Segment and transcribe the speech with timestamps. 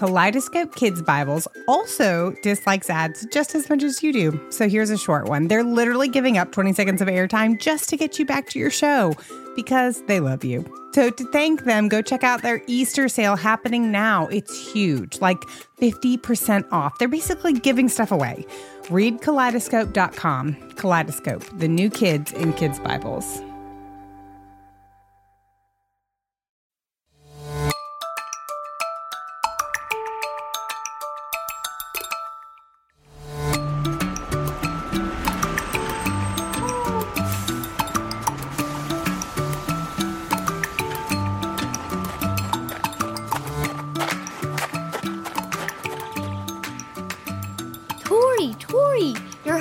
[0.00, 4.40] Kaleidoscope Kids Bibles also dislikes ads just as much as you do.
[4.48, 5.48] So here's a short one.
[5.48, 8.70] They're literally giving up 20 seconds of airtime just to get you back to your
[8.70, 9.12] show
[9.54, 10.64] because they love you.
[10.94, 14.26] So to thank them, go check out their Easter sale happening now.
[14.28, 15.42] It's huge, like
[15.78, 16.98] 50% off.
[16.98, 18.46] They're basically giving stuff away.
[18.88, 20.70] Read kaleidoscope.com.
[20.76, 23.42] Kaleidoscope, the new kids in kids' Bibles.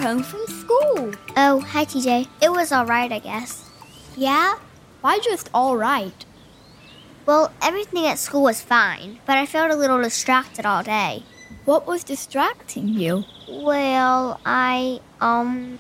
[0.09, 1.12] Home from school.
[1.38, 2.27] Oh, hi, TJ.
[2.41, 3.70] It was alright, I guess.
[4.18, 4.55] Yeah?
[5.02, 6.26] Why just all right?
[7.27, 11.24] Well, everything at school was fine, but I felt a little distracted all day.
[11.66, 13.24] What was distracting you?
[13.48, 15.77] Well, I, um.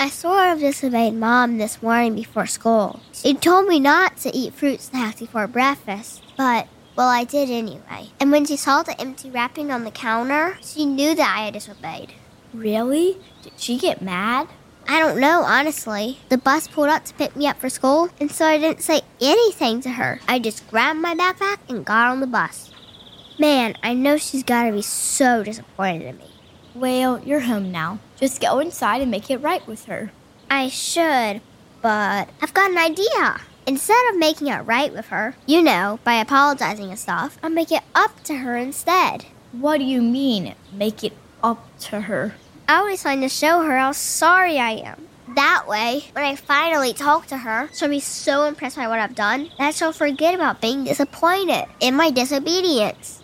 [0.00, 2.98] I sort of disobeyed Mom this morning before school.
[3.12, 8.08] She told me not to eat fruit snacks before breakfast, but, well, I did anyway.
[8.18, 11.54] And when she saw the empty wrapping on the counter, she knew that I had
[11.54, 12.14] disobeyed.
[12.52, 13.16] Really?
[13.42, 14.48] Did she get mad?
[14.88, 16.18] I don't know, honestly.
[16.30, 19.02] The bus pulled up to pick me up for school, and so I didn't say
[19.20, 20.20] anything to her.
[20.26, 22.70] I just grabbed my backpack and got on the bus.
[23.38, 26.30] Man, I know she's gotta be so disappointed in me.
[26.74, 28.00] Well, you're home now.
[28.16, 30.10] Just go inside and make it right with her.
[30.50, 31.40] I should,
[31.82, 33.40] but I've got an idea.
[33.66, 37.70] Instead of making it right with her, you know, by apologizing and stuff, I'll make
[37.70, 39.26] it up to her instead.
[39.52, 42.34] What do you mean, make it up to her?
[42.68, 45.08] I always trying to show her how sorry I am.
[45.34, 49.14] That way, when I finally talk to her, she'll be so impressed by what I've
[49.14, 53.22] done that she'll forget about being disappointed in my disobedience.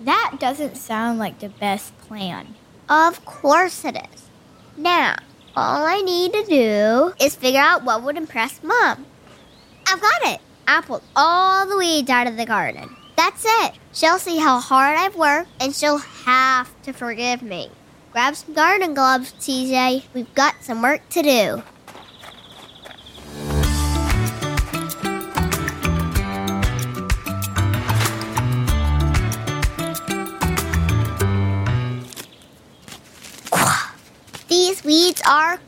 [0.00, 2.54] That doesn't sound like the best plan.
[2.88, 4.28] Of course it is.
[4.76, 5.16] Now,
[5.56, 9.06] all I need to do is figure out what would impress Mom.
[9.86, 10.40] I've got it.
[10.66, 12.94] I pulled all the weeds out of the garden.
[13.18, 13.72] That's it.
[13.92, 17.68] She'll see how hard I've worked and she'll have to forgive me.
[18.12, 20.04] Grab some garden gloves, TJ.
[20.14, 21.62] We've got some work to do.
[34.46, 35.58] These weeds are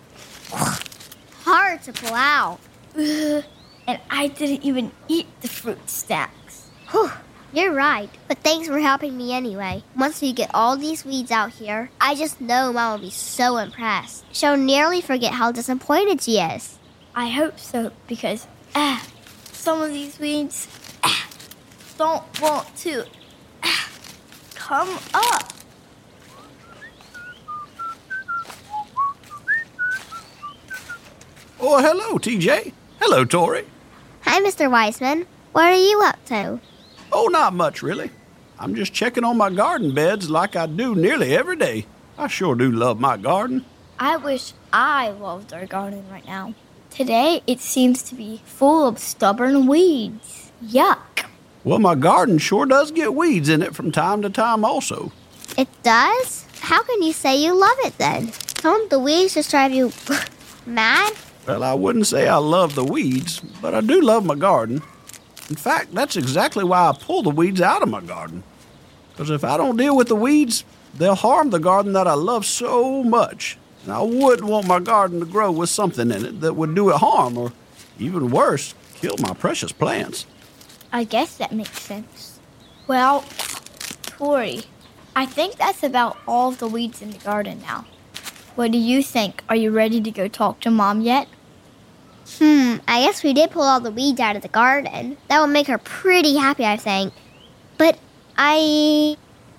[1.43, 2.61] hard to pull out.
[2.97, 6.71] And I didn't even eat the fruit snacks.
[6.93, 7.11] Whew,
[7.53, 8.11] you're right.
[8.29, 9.83] But thanks for helping me anyway.
[9.97, 13.57] Once we get all these weeds out here, I just know Mom will be so
[13.57, 14.25] impressed.
[14.33, 16.79] She'll nearly forget how disappointed she is.
[17.15, 19.05] I hope so because ah,
[19.53, 20.69] some of these weeds
[21.03, 21.29] ah,
[21.99, 23.05] don't want to
[23.65, 23.91] ah,
[24.55, 25.53] come up.
[31.63, 32.73] Oh, hello, TJ.
[33.01, 33.67] Hello, Tory.
[34.23, 34.71] Hi, Mr.
[34.71, 35.27] Weisman.
[35.53, 36.61] What are you up to?
[37.23, 38.11] Oh, not much, really.
[38.59, 41.85] I'm just checking on my garden beds like I do nearly every day.
[42.17, 43.67] I sure do love my garden.
[43.99, 46.55] I wish I loved our garden right now.
[46.89, 50.51] Today it seems to be full of stubborn weeds.
[50.65, 51.27] Yuck.
[51.63, 55.13] Well, my garden sure does get weeds in it from time to time, also.
[55.59, 56.47] It does?
[56.61, 58.33] How can you say you love it then?
[58.63, 59.93] Don't the weeds just drive you
[60.65, 61.13] mad?
[61.47, 64.83] Well, I wouldn't say I love the weeds, but I do love my garden.
[65.51, 68.45] In fact, that's exactly why I pull the weeds out of my garden.
[69.11, 70.65] Because if I don't deal with the weeds,
[70.97, 73.59] they'll harm the garden that I love so much.
[73.83, 76.91] And I wouldn't want my garden to grow with something in it that would do
[76.91, 77.53] it harm, or
[77.99, 80.25] even worse, kill my precious plants.
[80.93, 82.39] I guess that makes sense.
[82.87, 83.25] Well,
[84.03, 84.63] Tory,
[85.17, 87.87] I think that's about all of the weeds in the garden now.
[88.55, 89.43] What do you think?
[89.49, 91.27] Are you ready to go talk to Mom yet?
[92.39, 95.17] Hmm, I guess we did pull all the weeds out of the garden.
[95.29, 97.13] That would make her pretty happy, I think.
[97.77, 97.99] But
[98.37, 99.17] I.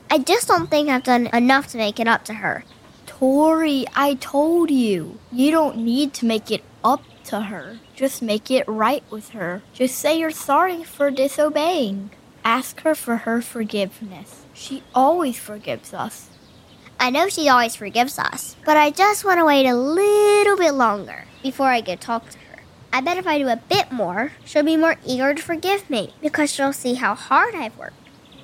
[0.10, 2.66] I just don't think I've done enough to make it up to her.
[3.06, 5.20] Tory, I told you.
[5.32, 7.78] You don't need to make it up to her.
[7.96, 9.62] Just make it right with her.
[9.74, 12.10] Just say you're sorry for disobeying.
[12.44, 14.46] Ask her for her forgiveness.
[14.54, 16.30] She always forgives us.
[17.00, 20.74] I know she always forgives us, but I just want to wait a little bit
[20.74, 22.51] longer before I go talk to her.
[22.94, 26.14] I bet if I do a bit more, she'll be more eager to forgive me
[26.22, 27.96] because she'll see how hard I've worked.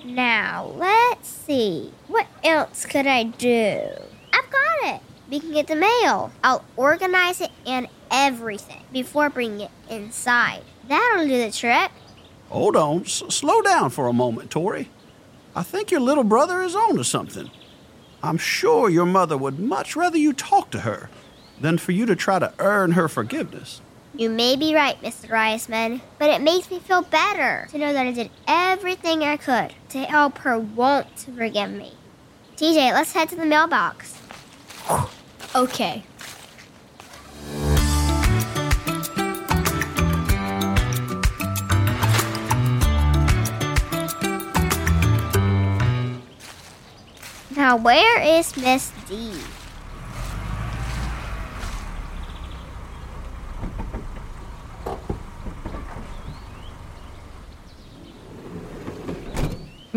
[0.05, 1.91] Now, let's see.
[2.07, 3.81] What else could I do?
[4.33, 5.01] I've got it.
[5.29, 6.31] We can get the mail.
[6.43, 10.61] I'll organize it and everything before bringing it inside.
[10.87, 11.91] That'll do the trick.
[12.49, 14.89] Hold on, S- slow down for a moment, Tory.
[15.53, 17.51] I think your little brother is on to something.
[18.23, 21.09] I'm sure your mother would much rather you talk to her
[21.59, 23.81] than for you to try to earn her forgiveness.
[24.17, 25.29] You may be right, Mr.
[25.29, 29.75] Reisman, but it makes me feel better to know that I did everything I could
[29.89, 31.93] to help her want to forgive me.
[32.55, 34.19] TJ, let's head to the mailbox.
[35.55, 36.03] Okay.
[47.55, 49.33] Now, where is Miss D?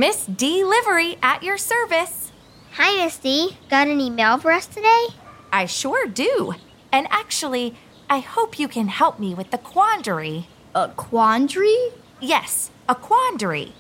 [0.01, 2.33] Miss Delivery at your service.
[2.73, 3.59] Hi, Miss D.
[3.69, 5.09] Got any mail for us today?
[5.53, 6.55] I sure do.
[6.91, 7.77] And actually,
[8.09, 10.47] I hope you can help me with the quandary.
[10.75, 11.77] A quandary?
[12.19, 13.75] Yes, a quandary.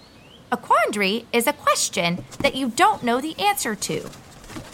[0.52, 4.11] A quandary is a question that you don't know the answer to.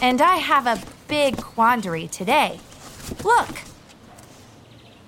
[0.01, 2.59] And I have a big quandary today.
[3.23, 3.59] Look,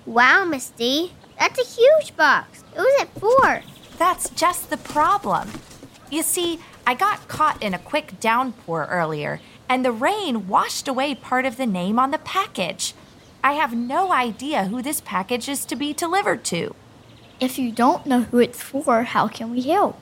[0.05, 1.11] Wow, Miss D.
[1.37, 2.63] That's a huge box.
[2.75, 3.61] Who was it for?
[3.97, 5.49] that's just the problem.
[6.09, 11.13] You see, I got caught in a quick downpour earlier, and the rain washed away
[11.13, 12.95] part of the name on the package.
[13.43, 16.73] I have no idea who this package is to be delivered to.
[17.39, 19.99] If you don't know who it's for, how can we help?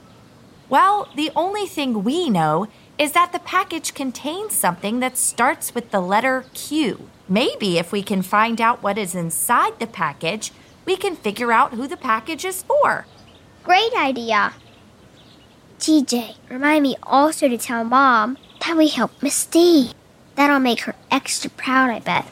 [0.69, 2.67] Well, the only thing we know
[2.97, 7.09] is that the package contains something that starts with the letter Q.
[7.29, 10.51] Maybe if we can find out what is inside the package,
[10.85, 13.05] we can figure out who the package is for.
[13.63, 14.53] Great idea.
[15.79, 19.91] TJ, remind me also to tell Mom that we helped Miss D.
[20.35, 22.25] That'll make her extra proud, I bet.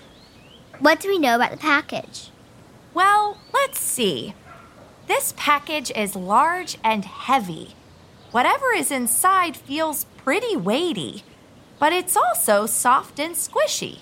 [0.80, 2.32] What do we know about the package?
[2.94, 4.34] Well, let's see.
[5.08, 7.76] This package is large and heavy.
[8.32, 11.24] Whatever is inside feels pretty weighty,
[11.80, 14.00] but it's also soft and squishy.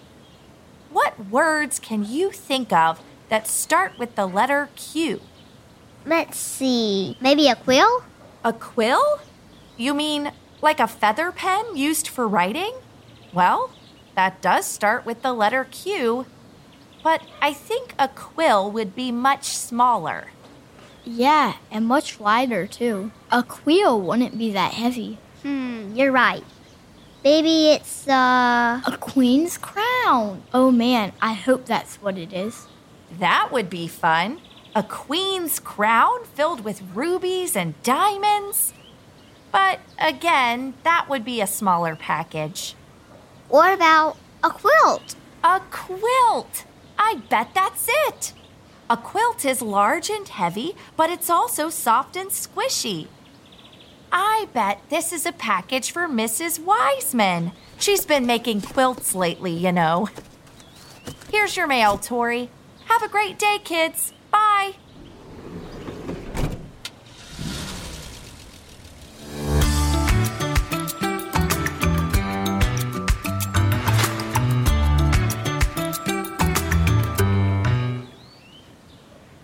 [0.90, 5.22] What words can you think of that start with the letter Q?
[6.06, 7.18] Let's see.
[7.20, 8.04] Maybe a quill?
[8.44, 9.20] A quill?
[9.78, 10.32] You mean
[10.62, 12.74] like a feather pen used for writing?
[13.34, 13.72] Well,
[14.16, 16.26] that does start with the letter Q,
[17.04, 20.28] but I think a quill would be much smaller.
[21.04, 23.12] Yeah, and much lighter too.
[23.32, 25.18] A quill wouldn't be that heavy.
[25.42, 26.44] Hmm, you're right.
[27.24, 28.82] Maybe it's, uh.
[28.86, 30.44] A queen's crown.
[30.54, 32.68] Oh man, I hope that's what it is.
[33.20, 34.40] That would be fun.
[34.76, 38.74] A queen's crown filled with rubies and diamonds.
[39.54, 42.76] But again, that would be a smaller package.
[43.48, 45.16] What about a quilt?
[45.44, 46.66] A quilt!
[46.98, 48.34] I bet that's it.
[48.90, 53.08] A quilt is large and heavy, but it's also soft and squishy.
[54.12, 56.60] I bet this is a package for Mrs.
[56.60, 57.52] Wiseman.
[57.78, 60.10] She's been making quilts lately, you know.
[61.32, 62.50] Here's your mail, Tory.
[62.86, 64.14] Have a great day, kids.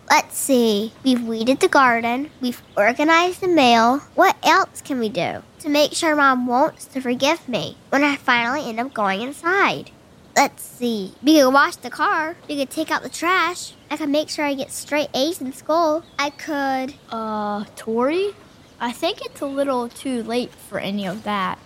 [0.10, 0.92] Let's see.
[1.04, 2.32] We've weeded the garden.
[2.42, 4.00] We've organized the mail.
[4.16, 8.16] What else can we do to make sure Mom wants to forgive me when I
[8.16, 9.92] finally end up going inside?
[10.36, 11.14] Let's see.
[11.22, 12.36] We could wash the car.
[12.48, 13.74] We could take out the trash.
[13.92, 16.04] I could make sure I get straight A's in school.
[16.18, 16.96] I could.
[17.10, 18.32] Uh, Tory?
[18.80, 21.60] I think it's a little too late for any of that.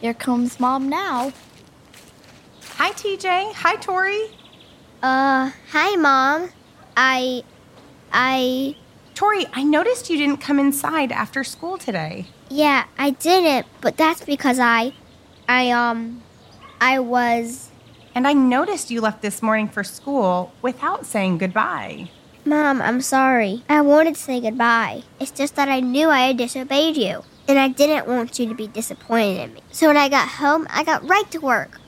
[0.00, 1.32] Here comes mom now.
[2.76, 3.54] Hi, TJ.
[3.54, 4.26] Hi, Tory.
[5.02, 6.50] Uh, hi, Mom.
[6.96, 7.42] I.
[8.12, 8.76] I.
[9.14, 12.26] Tory, I noticed you didn't come inside after school today.
[12.48, 14.92] Yeah, I didn't, but that's because I.
[15.48, 16.22] I, um.
[16.80, 17.70] I was.
[18.14, 22.08] And I noticed you left this morning for school without saying goodbye.
[22.44, 23.64] Mom, I'm sorry.
[23.68, 25.02] I wanted to say goodbye.
[25.20, 28.54] It's just that I knew I had disobeyed you, and I didn't want you to
[28.54, 29.60] be disappointed in me.
[29.70, 31.80] So when I got home, I got right to work.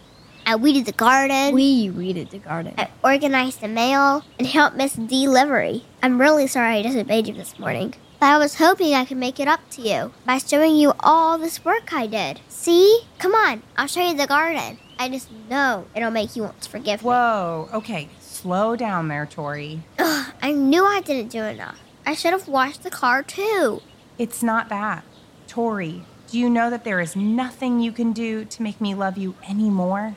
[0.50, 1.54] I weeded the garden.
[1.54, 2.74] We weeded the garden.
[2.76, 5.84] I organized the mail and helped Miss Delivery.
[6.02, 7.94] I'm really sorry I disobeyed you this morning.
[8.18, 11.38] But I was hoping I could make it up to you by showing you all
[11.38, 12.40] this work I did.
[12.48, 13.02] See?
[13.20, 14.80] Come on, I'll show you the garden.
[14.98, 17.06] I just know it'll make you want to forgive me.
[17.06, 19.84] Whoa, okay, slow down there, Tory.
[20.00, 21.78] Ugh, I knew I didn't do enough.
[22.04, 23.82] I should have washed the car too.
[24.18, 25.04] It's not that.
[25.46, 29.16] Tory, do you know that there is nothing you can do to make me love
[29.16, 30.16] you anymore?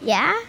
[0.00, 0.40] Yeah?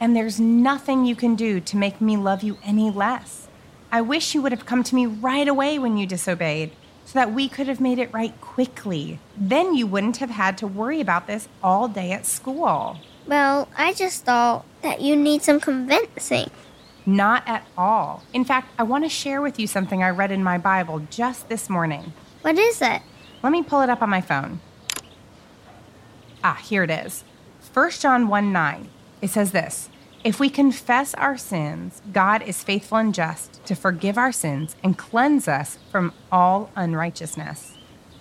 [0.00, 3.48] And there's nothing you can do to make me love you any less.
[3.90, 6.72] I wish you would have come to me right away when you disobeyed
[7.04, 9.18] so that we could have made it right quickly.
[9.36, 12.98] Then you wouldn't have had to worry about this all day at school.
[13.26, 16.50] Well, I just thought that you need some convincing.
[17.06, 18.22] Not at all.
[18.34, 21.48] In fact, I want to share with you something I read in my Bible just
[21.48, 22.12] this morning.
[22.42, 23.00] What is it?
[23.42, 24.60] Let me pull it up on my phone.
[26.44, 27.24] Ah, here it is.
[27.72, 28.88] 1 John 1 9.
[29.20, 29.88] It says this
[30.24, 34.98] If we confess our sins, God is faithful and just to forgive our sins and
[34.98, 37.76] cleanse us from all unrighteousness.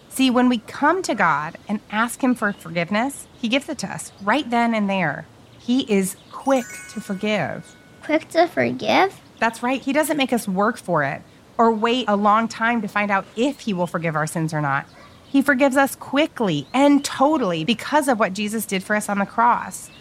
[0.09, 3.87] See, when we come to God and ask Him for forgiveness, He gives it to
[3.87, 5.27] us right then and there.
[5.59, 7.75] He is quick to forgive.
[8.03, 9.19] Quick to forgive?
[9.39, 9.81] That's right.
[9.81, 11.21] He doesn't make us work for it
[11.57, 14.61] or wait a long time to find out if He will forgive our sins or
[14.61, 14.87] not.
[15.27, 19.25] He forgives us quickly and totally because of what Jesus did for us on the
[19.25, 19.91] cross.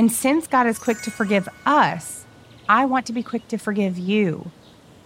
[0.00, 2.24] And since God is quick to forgive us,
[2.70, 4.50] I want to be quick to forgive you.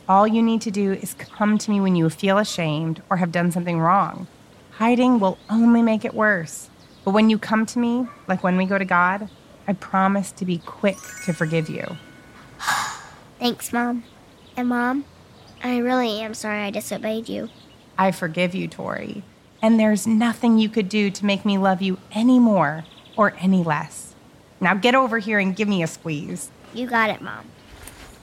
[0.08, 3.32] All you need to do is come to me when you feel ashamed or have
[3.32, 4.28] done something wrong.
[4.70, 6.70] Hiding will only make it worse.
[7.04, 9.28] But when you come to me, like when we go to God,
[9.66, 11.96] I promise to be quick to forgive you.
[13.40, 14.04] Thanks, Mom.
[14.56, 15.06] And Mom,
[15.64, 17.50] I really am sorry I disobeyed you.
[17.98, 19.24] I forgive you, Tory.
[19.60, 22.84] And there's nothing you could do to make me love you any more
[23.16, 24.13] or any less.
[24.60, 26.50] Now get over here and give me a squeeze.
[26.72, 27.46] You got it, Mom.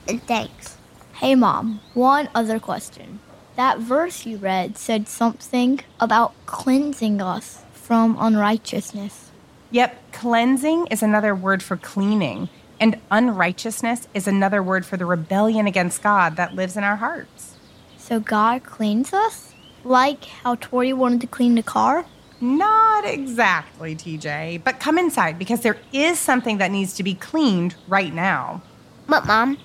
[0.08, 0.76] And thanks.
[1.14, 3.20] Hey, Mom, one other question.
[3.56, 9.30] That verse you read said something about cleansing us from unrighteousness.
[9.70, 12.48] Yep, cleansing is another word for cleaning,
[12.80, 17.54] and unrighteousness is another word for the rebellion against God that lives in our hearts.
[17.98, 19.54] So God cleans us?
[19.84, 22.06] Like how Tory wanted to clean the car?
[22.42, 27.74] Not exactly, TJ, but come inside because there is something that needs to be cleaned
[27.88, 28.60] right now.
[29.06, 29.56] What, Mom?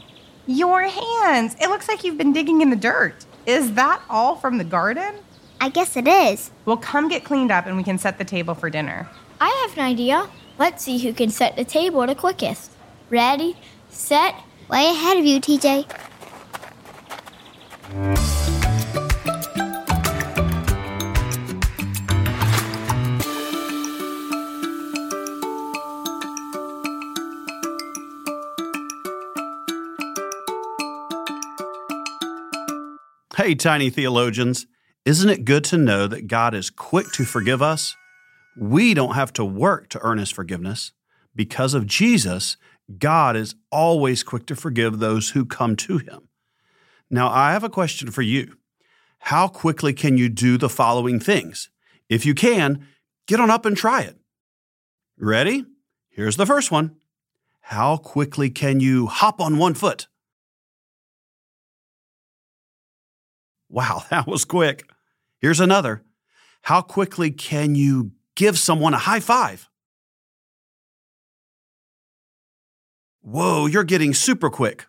[0.45, 1.55] Your hands.
[1.59, 3.25] It looks like you've been digging in the dirt.
[3.45, 5.15] Is that all from the garden?
[5.59, 6.51] I guess it is.
[6.63, 9.09] Well, come get cleaned up and we can set the table for dinner.
[9.41, 10.29] I have an idea.
[10.57, 12.71] Let's see who can set the table the quickest.
[13.09, 13.57] Ready,
[13.89, 14.35] set,
[14.69, 15.85] Way ahead of you, TJ.
[33.47, 34.67] Hey, tiny theologians,
[35.05, 37.95] isn't it good to know that God is quick to forgive us?
[38.59, 40.91] We don't have to work to earn His forgiveness.
[41.33, 42.57] Because of Jesus,
[42.99, 46.27] God is always quick to forgive those who come to Him.
[47.09, 48.57] Now, I have a question for you.
[49.19, 51.69] How quickly can you do the following things?
[52.09, 52.85] If you can,
[53.27, 54.17] get on up and try it.
[55.17, 55.63] Ready?
[56.09, 56.97] Here's the first one.
[57.61, 60.09] How quickly can you hop on one foot?
[63.69, 64.89] Wow, that was quick.
[65.39, 66.03] Here's another.
[66.63, 69.69] How quickly can you give someone a high five?
[73.21, 74.85] Whoa, you're getting super quick.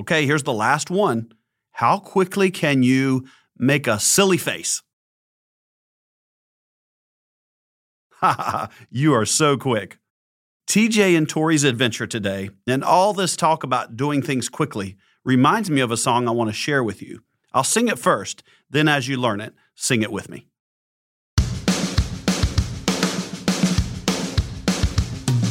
[0.00, 1.32] Okay, here's the last one.
[1.72, 4.82] How quickly can you make a silly face?
[8.14, 9.98] Ha you are so quick.
[10.68, 15.80] TJ and Tory's adventure today and all this talk about doing things quickly reminds me
[15.80, 17.22] of a song I want to share with you.
[17.52, 20.46] I'll sing it first, then, as you learn it, sing it with me.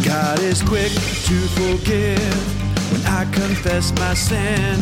[0.05, 4.79] God is quick to forgive when I confess my sin.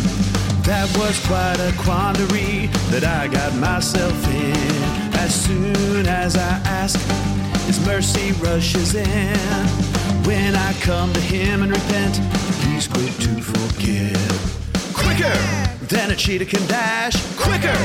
[0.64, 4.56] That was quite a quandary that I got myself in.
[5.16, 7.00] As soon as I ask,
[7.66, 9.38] His mercy rushes in.
[10.26, 12.18] When I come to Him and repent,
[12.66, 14.94] He's quick to forgive.
[14.94, 17.78] Quicker than a cheetah can dash, quicker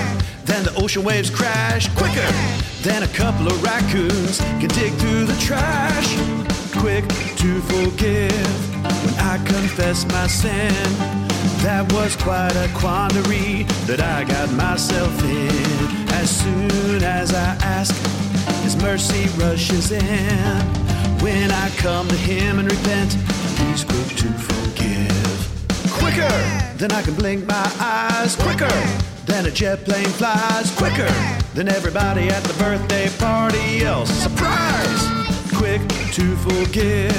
[0.45, 2.27] than the ocean waves crash, quicker
[2.83, 6.09] than a couple of raccoons can dig through the trash.
[6.79, 10.73] Quick to forgive when I confess my sin.
[11.63, 16.09] That was quite a quandary that I got myself in.
[16.15, 17.95] As soon as I ask,
[18.63, 20.61] His mercy rushes in.
[21.21, 23.13] When I come to Him and repent,
[23.59, 25.20] He's quick to forgive.
[26.13, 28.35] Quicker than I can blink my eyes.
[28.35, 28.69] Quicker
[29.27, 30.75] than a jet plane flies.
[30.77, 31.09] Quicker
[31.55, 34.11] than everybody at the birthday party else.
[34.11, 35.03] Surprise!
[35.55, 35.81] Quick
[36.15, 37.15] to forgive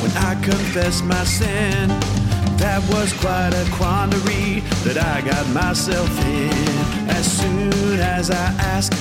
[0.00, 1.90] when I confess my sin.
[2.56, 7.10] That was quite a quandary that I got myself in.
[7.10, 8.94] As soon as I ask,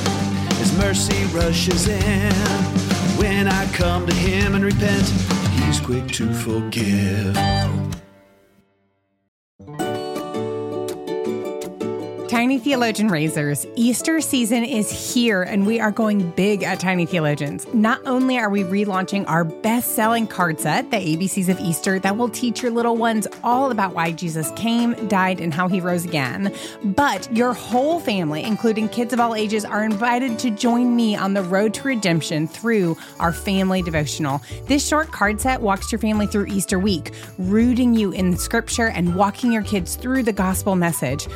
[0.58, 2.34] His mercy rushes in.
[3.16, 5.08] When I come to Him and repent,
[5.64, 7.81] He's quick to forgive.
[12.42, 17.72] Tiny Theologian Raisers, Easter season is here and we are going big at Tiny Theologians.
[17.72, 22.18] Not only are we relaunching our best selling card set, The ABCs of Easter, that
[22.18, 26.04] will teach your little ones all about why Jesus came, died, and how he rose
[26.04, 26.52] again,
[26.84, 31.36] but your whole family, including kids of all ages, are invited to join me on
[31.36, 34.42] the road to redemption through our family devotional.
[34.66, 39.14] This short card set walks your family through Easter week, rooting you in scripture and
[39.14, 41.28] walking your kids through the gospel message.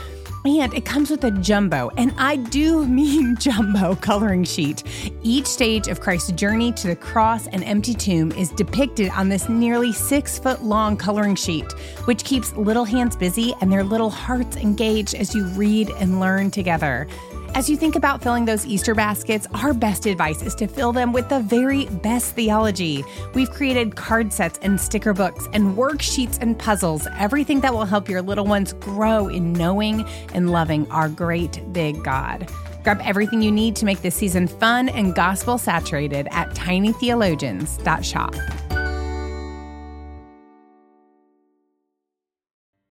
[0.46, 4.84] And it comes with a jumbo, and I do mean jumbo coloring sheet.
[5.24, 9.50] Each stage of Christ's journey to the cross and empty tomb is depicted on this
[9.50, 11.72] nearly six foot long coloring sheet,
[12.06, 16.52] which keeps little hands busy and their little hearts engaged as you read and learn
[16.52, 17.08] together.
[17.56, 21.14] As you think about filling those Easter baskets, our best advice is to fill them
[21.14, 23.02] with the very best theology.
[23.34, 28.10] We've created card sets and sticker books and worksheets and puzzles, everything that will help
[28.10, 32.52] your little ones grow in knowing and loving our great big God.
[32.84, 38.65] Grab everything you need to make this season fun and gospel saturated at tinytheologians.shop.